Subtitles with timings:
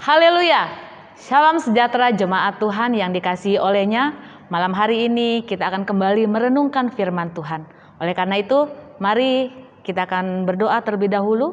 [0.00, 0.64] Haleluya.
[1.12, 4.16] Salam sejahtera jemaat Tuhan yang dikasihi olehnya.
[4.48, 7.68] Malam hari ini kita akan kembali merenungkan firman Tuhan.
[8.00, 8.64] Oleh karena itu,
[8.96, 9.52] mari
[9.84, 11.52] kita akan berdoa terlebih dahulu.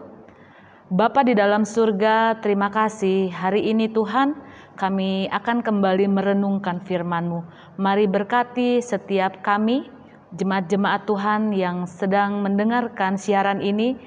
[0.88, 4.40] Bapa di dalam surga, terima kasih hari ini Tuhan
[4.80, 7.44] kami akan kembali merenungkan firman-Mu.
[7.76, 9.92] Mari berkati setiap kami,
[10.40, 14.00] jemaat-jemaat Tuhan yang sedang mendengarkan siaran ini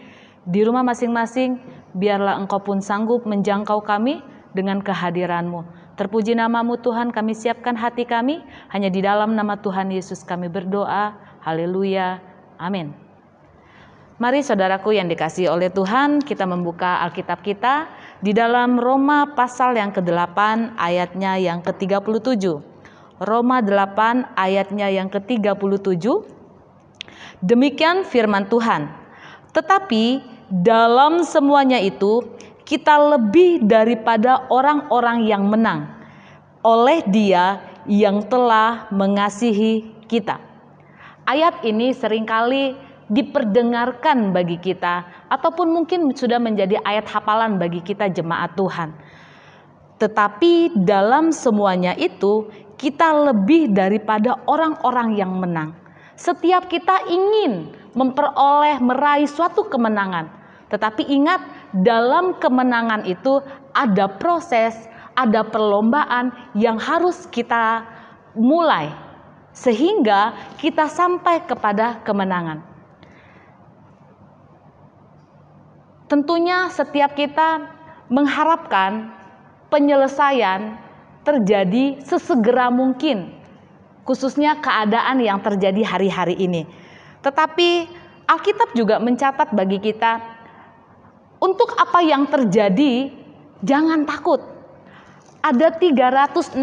[0.48, 1.60] di rumah masing-masing,
[1.94, 4.22] biarlah Engkau pun sanggup menjangkau kami
[4.54, 5.66] dengan kehadiranmu.
[6.00, 8.40] Terpuji namamu Tuhan, kami siapkan hati kami,
[8.72, 11.12] hanya di dalam nama Tuhan Yesus kami berdoa.
[11.44, 12.24] Haleluya.
[12.56, 12.96] Amin.
[14.20, 17.88] Mari saudaraku yang dikasih oleh Tuhan, kita membuka Alkitab kita
[18.20, 20.36] di dalam Roma pasal yang ke-8
[20.76, 22.44] ayatnya yang ke-37.
[23.20, 26.04] Roma 8 ayatnya yang ke-37.
[27.40, 28.92] Demikian firman Tuhan.
[29.56, 32.26] Tetapi dalam semuanya itu
[32.66, 35.86] kita lebih daripada orang-orang yang menang
[36.66, 40.42] oleh Dia yang telah mengasihi kita.
[41.24, 42.74] Ayat ini sering kali
[43.10, 48.90] diperdengarkan bagi kita ataupun mungkin sudah menjadi ayat hafalan bagi kita jemaat Tuhan.
[50.02, 55.76] Tetapi dalam semuanya itu kita lebih daripada orang-orang yang menang.
[56.16, 60.39] Setiap kita ingin memperoleh meraih suatu kemenangan.
[60.70, 61.42] Tetapi ingat
[61.74, 63.42] dalam kemenangan itu
[63.74, 64.74] ada proses,
[65.18, 67.82] ada perlombaan yang harus kita
[68.38, 68.94] mulai
[69.50, 70.32] sehingga
[70.62, 72.62] kita sampai kepada kemenangan.
[76.06, 77.70] Tentunya setiap kita
[78.10, 79.14] mengharapkan
[79.70, 80.74] penyelesaian
[81.22, 83.30] terjadi sesegera mungkin,
[84.02, 86.66] khususnya keadaan yang terjadi hari-hari ini.
[87.22, 87.86] Tetapi
[88.26, 90.39] Alkitab juga mencatat bagi kita
[91.40, 93.08] untuk apa yang terjadi,
[93.64, 94.44] jangan takut.
[95.40, 96.60] Ada 365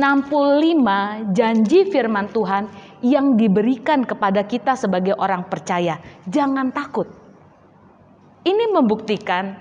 [1.33, 2.69] janji firman Tuhan
[3.01, 5.97] yang diberikan kepada kita sebagai orang percaya.
[6.29, 7.09] Jangan takut.
[8.45, 9.57] Ini membuktikan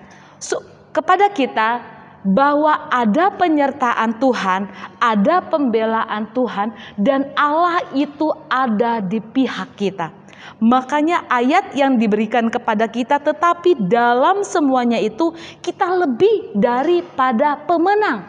[0.93, 1.81] kepada kita
[2.29, 4.69] bahwa ada penyertaan Tuhan,
[5.01, 10.26] ada pembelaan Tuhan, dan Allah itu ada di pihak kita.
[10.57, 18.25] Makanya ayat yang diberikan kepada kita tetapi dalam semuanya itu kita lebih daripada pemenang.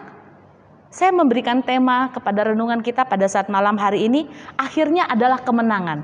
[0.91, 4.27] Saya memberikan tema kepada renungan kita pada saat malam hari ini
[4.59, 6.03] akhirnya adalah kemenangan.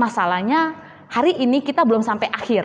[0.00, 0.72] Masalahnya
[1.12, 2.64] hari ini kita belum sampai akhir.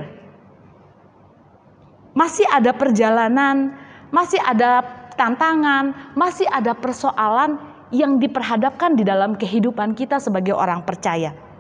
[2.16, 3.76] Masih ada perjalanan,
[4.12, 4.84] masih ada
[5.20, 7.60] tantangan, masih ada persoalan
[7.92, 11.51] yang diperhadapkan di dalam kehidupan kita sebagai orang percaya.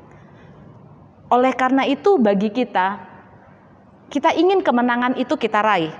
[1.31, 2.99] Oleh karena itu bagi kita,
[4.11, 5.95] kita ingin kemenangan itu kita raih.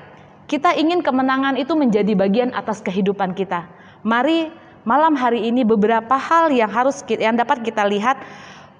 [0.52, 3.72] Kita ingin kemenangan itu menjadi bagian atas kehidupan kita.
[4.04, 4.52] Mari
[4.84, 8.20] malam hari ini beberapa hal yang harus yang dapat kita lihat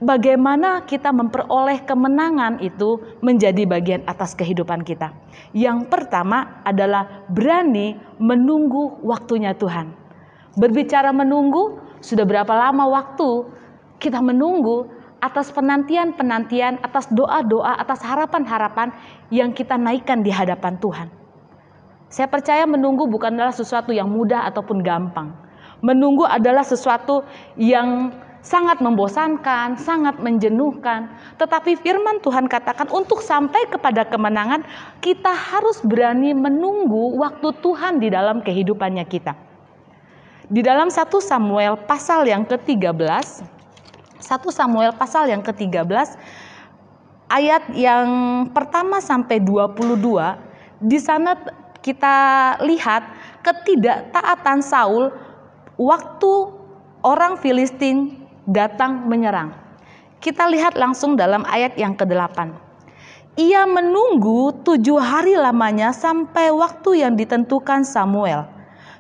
[0.04, 5.16] bagaimana kita memperoleh kemenangan itu menjadi bagian atas kehidupan kita.
[5.56, 9.96] Yang pertama adalah berani menunggu waktunya Tuhan.
[10.60, 13.48] Berbicara menunggu, sudah berapa lama waktu
[14.04, 18.90] kita menunggu atas penantian-penantian, atas doa-doa, atas harapan-harapan
[19.30, 21.08] yang kita naikkan di hadapan Tuhan.
[22.12, 25.32] Saya percaya menunggu bukanlah sesuatu yang mudah ataupun gampang.
[25.80, 27.24] Menunggu adalah sesuatu
[27.56, 28.12] yang
[28.42, 31.08] sangat membosankan, sangat menjenuhkan.
[31.38, 34.66] Tetapi firman Tuhan katakan untuk sampai kepada kemenangan,
[35.00, 39.34] kita harus berani menunggu waktu Tuhan di dalam kehidupannya kita.
[40.52, 43.61] Di dalam 1 Samuel pasal yang ke-13,
[44.22, 46.16] 1 Samuel pasal yang ke-13
[47.28, 48.08] ayat yang
[48.54, 49.98] pertama sampai 22
[50.82, 51.38] di sana
[51.82, 52.18] kita
[52.62, 53.04] lihat
[53.42, 55.10] ketidaktaatan Saul
[55.78, 56.32] waktu
[57.02, 59.54] orang Filistin datang menyerang.
[60.22, 62.54] Kita lihat langsung dalam ayat yang ke-8.
[63.42, 68.46] Ia menunggu tujuh hari lamanya sampai waktu yang ditentukan Samuel.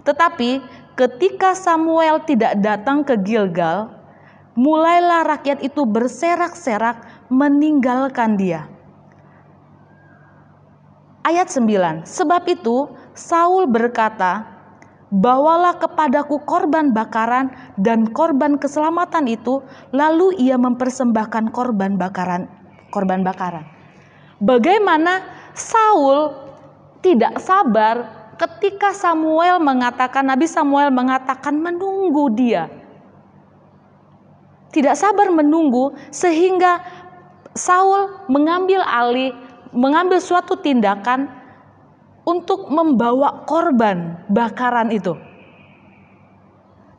[0.02, 0.66] Tetapi
[0.98, 3.94] ketika Samuel tidak datang ke Gilgal,
[4.56, 8.68] mulailah rakyat itu berserak-serak meninggalkan dia.
[11.22, 14.50] Ayat 9, sebab itu Saul berkata,
[15.12, 19.60] Bawalah kepadaku korban bakaran dan korban keselamatan itu,
[19.92, 22.48] lalu ia mempersembahkan korban bakaran,
[22.96, 23.68] korban bakaran.
[24.40, 25.20] Bagaimana
[25.52, 26.32] Saul
[27.04, 28.08] tidak sabar
[28.40, 32.81] ketika Samuel mengatakan, Nabi Samuel mengatakan menunggu dia
[34.72, 36.80] tidak sabar menunggu sehingga
[37.52, 39.36] Saul mengambil alih,
[39.76, 41.28] mengambil suatu tindakan
[42.24, 45.20] untuk membawa korban bakaran itu.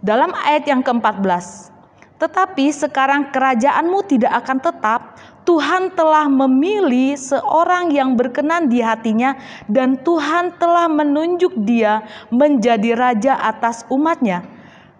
[0.02, 1.72] Dalam ayat yang ke-14,
[2.20, 5.00] tetapi sekarang kerajaanmu tidak akan tetap,
[5.42, 9.34] Tuhan telah memilih seorang yang berkenan di hatinya
[9.66, 14.46] dan Tuhan telah menunjuk dia menjadi raja atas umatnya.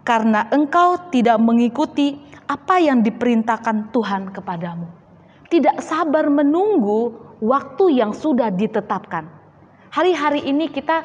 [0.02, 2.19] Karena engkau tidak mengikuti
[2.50, 4.90] apa yang diperintahkan Tuhan kepadamu.
[5.46, 9.31] Tidak sabar menunggu waktu yang sudah ditetapkan.
[9.93, 11.04] Hari-hari ini kita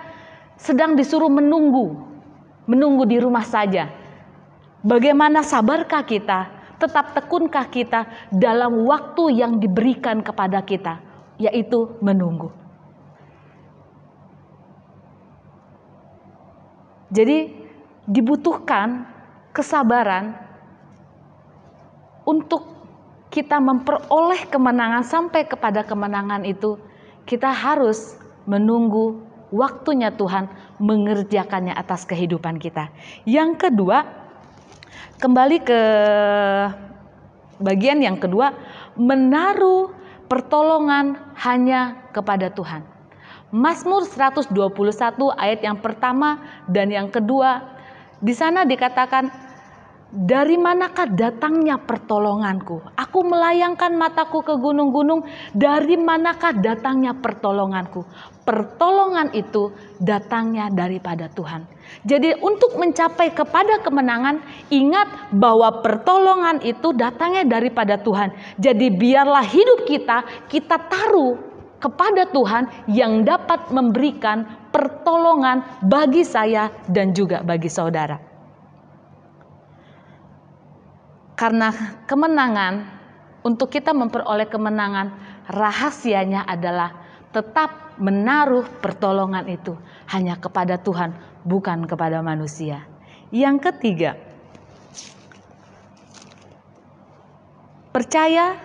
[0.58, 1.94] sedang disuruh menunggu,
[2.66, 3.92] menunggu di rumah saja.
[4.82, 11.02] Bagaimana sabarkah kita tetap tekunkah kita dalam waktu yang diberikan kepada kita,
[11.42, 12.54] yaitu menunggu.
[17.10, 17.67] Jadi,
[18.08, 19.04] dibutuhkan
[19.52, 20.40] kesabaran
[22.24, 22.64] untuk
[23.28, 26.80] kita memperoleh kemenangan sampai kepada kemenangan itu,
[27.28, 28.16] kita harus
[28.48, 29.20] menunggu
[29.52, 30.48] waktunya Tuhan
[30.80, 32.88] mengerjakannya atas kehidupan kita.
[33.28, 34.08] Yang kedua,
[35.20, 35.82] kembali ke
[37.60, 38.56] bagian yang kedua,
[38.96, 39.92] menaruh
[40.32, 42.84] pertolongan hanya kepada Tuhan.
[43.48, 44.52] Mazmur 121
[45.40, 47.77] ayat yang pertama dan yang kedua,
[48.18, 49.48] di sana dikatakan
[50.08, 52.80] dari manakah datangnya pertolonganku?
[52.96, 58.08] Aku melayangkan mataku ke gunung-gunung, dari manakah datangnya pertolonganku?
[58.48, 61.68] Pertolongan itu datangnya daripada Tuhan.
[62.08, 64.40] Jadi untuk mencapai kepada kemenangan,
[64.72, 68.32] ingat bahwa pertolongan itu datangnya daripada Tuhan.
[68.56, 71.36] Jadi biarlah hidup kita, kita taruh
[71.84, 78.22] kepada Tuhan yang dapat memberikan pertolongan bagi saya dan juga bagi saudara.
[81.34, 81.74] Karena
[82.06, 82.74] kemenangan,
[83.42, 85.18] untuk kita memperoleh kemenangan,
[85.50, 86.94] rahasianya adalah
[87.34, 89.74] tetap menaruh pertolongan itu
[90.14, 92.86] hanya kepada Tuhan, bukan kepada manusia.
[93.34, 94.18] Yang ketiga,
[97.90, 98.58] percaya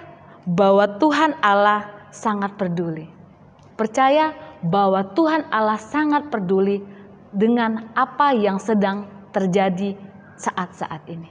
[0.44, 3.09] bahwa Tuhan Allah sangat peduli.
[3.76, 6.82] Percaya bahwa Tuhan Allah sangat peduli
[7.35, 9.97] dengan apa yang sedang terjadi
[10.38, 11.29] saat-saat ini.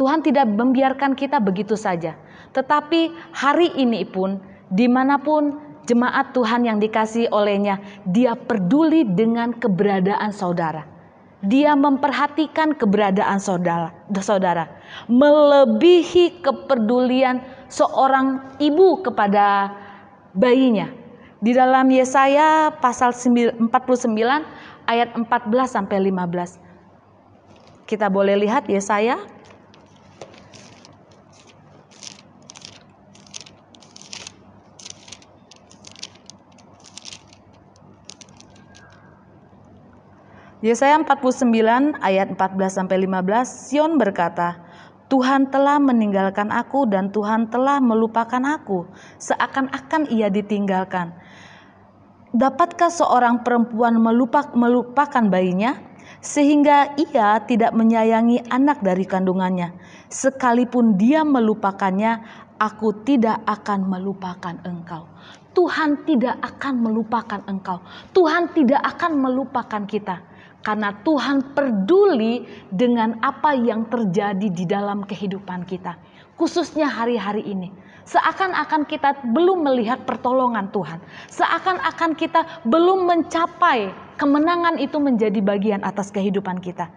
[0.00, 2.16] Tuhan tidak membiarkan kita begitu saja.
[2.56, 4.40] Tetapi hari ini pun
[4.72, 7.78] di mana pun jemaat Tuhan yang dikasih olehnya,
[8.08, 10.88] dia peduli dengan keberadaan saudara.
[11.42, 13.90] Dia memperhatikan keberadaan saudara,
[14.22, 14.70] saudara,
[15.10, 19.74] melebihi kepedulian seorang ibu kepada
[20.38, 21.01] bayinya.
[21.42, 23.66] Di dalam Yesaya pasal 49
[24.86, 25.26] ayat 14
[25.66, 26.54] sampai 15.
[27.82, 29.18] Kita boleh lihat Yesaya
[40.62, 43.18] Yesaya 49 ayat 14 sampai 15
[43.50, 44.62] Sion berkata,
[45.10, 48.86] Tuhan telah meninggalkan aku dan Tuhan telah melupakan aku,
[49.18, 51.12] seakan-akan ia ditinggalkan.
[52.32, 55.76] Dapatkah seorang perempuan melupak, melupakan bayinya,
[56.24, 59.76] sehingga ia tidak menyayangi anak dari kandungannya?
[60.08, 62.24] Sekalipun dia melupakannya,
[62.56, 65.04] aku tidak akan melupakan engkau.
[65.52, 67.84] Tuhan tidak akan melupakan engkau.
[68.16, 70.16] Tuhan tidak akan melupakan kita
[70.64, 75.98] karena Tuhan peduli dengan apa yang terjadi di dalam kehidupan kita,
[76.36, 77.70] khususnya hari-hari ini.
[78.02, 80.98] Seakan-akan kita belum melihat pertolongan Tuhan,
[81.30, 86.90] seakan-akan kita belum mencapai kemenangan itu menjadi bagian atas kehidupan kita.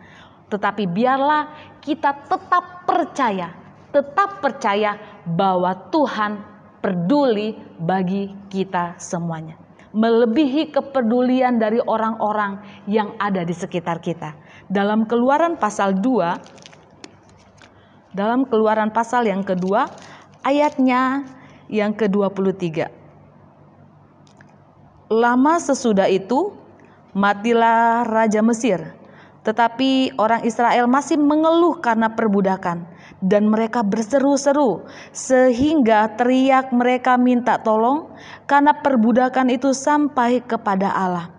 [0.50, 3.54] Tetapi biarlah kita tetap percaya,
[3.94, 4.98] tetap percaya
[5.30, 6.42] bahwa Tuhan
[6.82, 9.62] peduli bagi kita semuanya
[9.96, 14.36] melebihi kepedulian dari orang-orang yang ada di sekitar kita.
[14.68, 16.75] Dalam Keluaran pasal 2
[18.16, 19.92] dalam Keluaran pasal yang kedua
[20.48, 21.28] ayatnya
[21.68, 22.88] yang ke-23.
[25.12, 26.56] Lama sesudah itu
[27.12, 28.96] matilah raja Mesir,
[29.44, 32.88] tetapi orang Israel masih mengeluh karena perbudakan
[33.22, 38.10] dan mereka berseru-seru sehingga teriak mereka minta tolong
[38.50, 41.36] karena perbudakan itu sampai kepada Allah.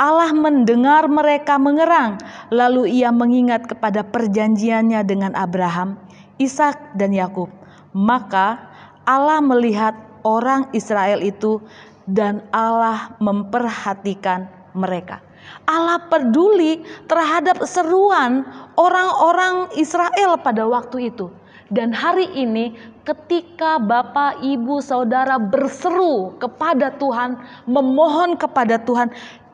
[0.00, 2.16] Allah mendengar mereka mengerang,
[2.48, 6.00] lalu ia mengingat kepada perjanjiannya dengan Abraham,
[6.42, 7.48] Ishak dan Yakub.
[7.92, 8.58] Maka
[9.06, 11.62] Allah melihat orang Israel itu
[12.06, 15.22] dan Allah memperhatikan mereka.
[15.66, 18.46] Allah peduli terhadap seruan
[18.78, 21.30] orang-orang Israel pada waktu itu.
[21.72, 29.08] Dan hari ini ketika Bapak, Ibu, Saudara berseru kepada Tuhan, memohon kepada Tuhan,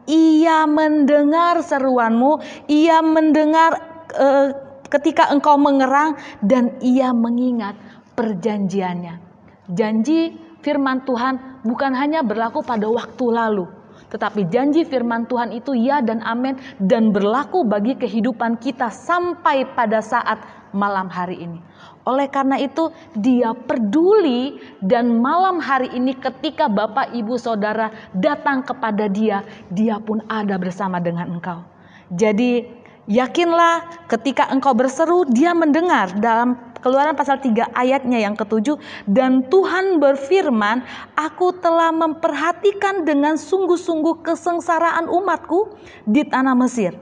[0.08, 3.78] ia mendengar seruanmu, ia mendengar
[4.18, 4.50] uh,
[4.88, 7.76] ketika engkau mengerang dan ia mengingat
[8.16, 9.20] perjanjiannya.
[9.68, 13.68] Janji firman Tuhan bukan hanya berlaku pada waktu lalu,
[14.08, 20.00] tetapi janji firman Tuhan itu ya dan amin dan berlaku bagi kehidupan kita sampai pada
[20.00, 20.40] saat
[20.72, 21.60] malam hari ini.
[22.08, 29.12] Oleh karena itu, dia peduli dan malam hari ini ketika Bapak, Ibu, Saudara datang kepada
[29.12, 31.60] dia, dia pun ada bersama dengan engkau.
[32.08, 32.77] Jadi,
[33.08, 38.78] yakinlah ketika engkau berseru, dia mendengar dalam Keluaran pasal 3 ayatnya yang ketujuh
[39.10, 40.86] dan Tuhan berfirman,
[41.18, 45.74] "Aku telah memperhatikan dengan sungguh-sungguh kesengsaraan umatku
[46.06, 46.94] di tanah Mesir."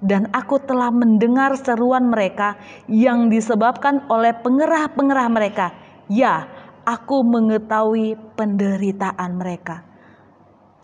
[0.00, 2.56] dan aku telah mendengar seruan mereka
[2.88, 5.76] yang disebabkan oleh pengerah-pengerah mereka.
[6.08, 6.48] Ya,
[6.88, 9.84] aku mengetahui penderitaan mereka.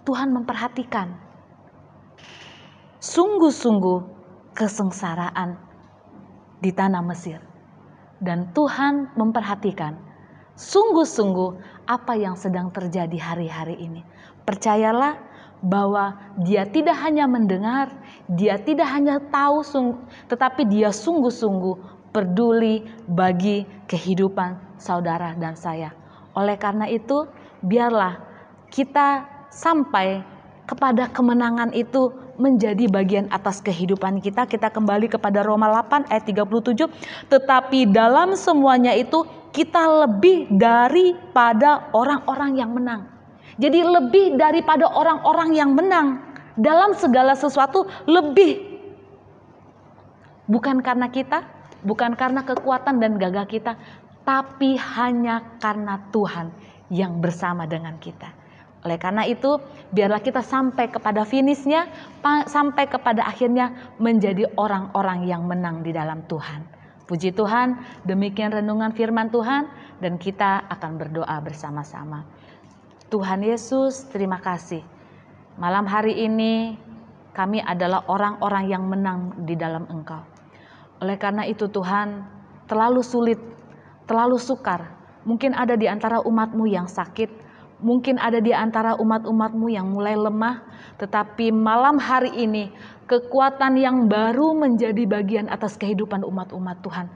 [0.05, 1.17] Tuhan memperhatikan
[3.01, 4.16] sungguh-sungguh
[4.57, 5.61] kesengsaraan
[6.65, 7.39] di tanah Mesir.
[8.17, 9.93] Dan Tuhan memperhatikan
[10.57, 14.01] sungguh-sungguh apa yang sedang terjadi hari-hari ini.
[14.49, 15.21] Percayalah
[15.61, 17.93] bahwa dia tidak hanya mendengar,
[18.33, 19.61] dia tidak hanya tahu,
[20.33, 21.77] tetapi dia sungguh-sungguh
[22.17, 25.93] peduli bagi kehidupan saudara dan saya.
[26.33, 27.29] Oleh karena itu,
[27.61, 28.17] biarlah
[28.73, 30.25] kita sampai
[30.65, 34.49] kepada kemenangan itu menjadi bagian atas kehidupan kita.
[34.49, 36.89] Kita kembali kepada Roma 8 ayat 37.
[37.33, 43.09] Tetapi dalam semuanya itu kita lebih daripada orang-orang yang menang.
[43.57, 46.21] Jadi lebih daripada orang-orang yang menang
[46.61, 48.77] dalam segala sesuatu lebih
[50.45, 51.45] bukan karena kita,
[51.83, 53.81] bukan karena kekuatan dan gagah kita,
[54.29, 56.51] tapi hanya karena Tuhan
[56.91, 58.46] yang bersama dengan kita.
[58.87, 59.59] Oleh karena itu,
[59.91, 61.91] biarlah kita sampai kepada finishnya,
[62.47, 66.63] sampai kepada akhirnya menjadi orang-orang yang menang di dalam Tuhan.
[67.11, 69.67] Puji Tuhan, demikian renungan firman Tuhan
[69.99, 72.23] dan kita akan berdoa bersama-sama.
[73.11, 74.83] Tuhan Yesus, terima kasih.
[75.59, 76.79] Malam hari ini
[77.35, 80.23] kami adalah orang-orang yang menang di dalam Engkau.
[81.03, 82.27] Oleh karena itu Tuhan,
[82.71, 83.39] terlalu sulit,
[84.07, 84.95] terlalu sukar.
[85.27, 87.46] Mungkin ada di antara umatmu yang sakit,
[87.81, 90.65] mungkin ada di antara umat-umatmu yang mulai lemah,
[90.97, 92.73] tetapi malam hari ini
[93.07, 97.07] kekuatan yang baru menjadi bagian atas kehidupan umat-umat Tuhan.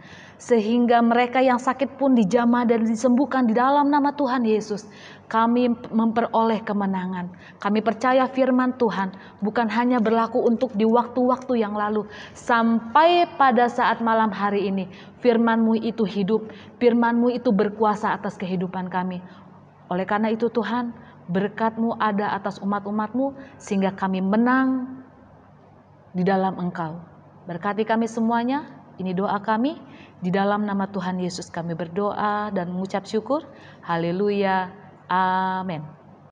[0.40, 4.88] Sehingga mereka yang sakit pun dijamah dan disembuhkan di dalam nama Tuhan Yesus
[5.30, 7.30] kami memperoleh kemenangan.
[7.62, 9.14] Kami percaya firman Tuhan
[9.44, 14.90] bukan hanya berlaku untuk di waktu-waktu yang lalu, sampai pada saat malam hari ini.
[15.20, 16.48] Firman-Mu itu hidup,
[16.80, 19.20] firman-Mu itu berkuasa atas kehidupan kami.
[19.90, 20.94] Oleh karena itu Tuhan,
[21.26, 25.02] berkat-Mu ada atas umat-umat-Mu sehingga kami menang
[26.14, 27.02] di dalam Engkau.
[27.50, 28.66] Berkati kami semuanya,
[29.02, 29.78] ini doa kami.
[30.20, 33.42] Di dalam nama Tuhan Yesus kami berdoa dan mengucap syukur.
[33.80, 34.68] Haleluya.
[35.08, 35.99] Amin.